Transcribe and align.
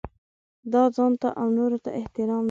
دا 0.73 0.83
ځانته 0.95 1.29
او 1.41 1.47
نورو 1.57 1.77
ته 1.85 1.89
احترام 1.99 2.37
دی. 2.37 2.37